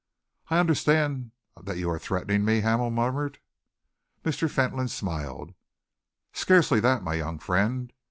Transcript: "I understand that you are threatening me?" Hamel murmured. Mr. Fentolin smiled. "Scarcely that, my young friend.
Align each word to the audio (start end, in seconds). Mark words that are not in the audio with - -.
"I 0.49 0.57
understand 0.57 1.29
that 1.61 1.77
you 1.77 1.87
are 1.91 1.99
threatening 1.99 2.43
me?" 2.43 2.61
Hamel 2.61 2.89
murmured. 2.89 3.37
Mr. 4.25 4.49
Fentolin 4.49 4.87
smiled. 4.87 5.53
"Scarcely 6.33 6.79
that, 6.79 7.03
my 7.03 7.13
young 7.13 7.37
friend. 7.37 7.93